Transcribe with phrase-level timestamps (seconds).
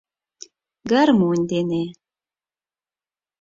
[0.91, 1.83] Гармонь дене...